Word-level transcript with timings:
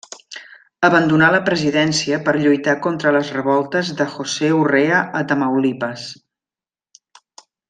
Abandonà 0.87 1.27
la 1.35 1.41
presidència 1.49 2.19
per 2.29 2.33
lluitar 2.45 2.75
contra 2.87 3.13
les 3.17 3.29
revoltes 3.35 3.93
de 4.01 4.09
José 4.17 4.51
Urrea 4.63 5.03
a 5.21 5.23
Tamaulipas. 5.35 6.09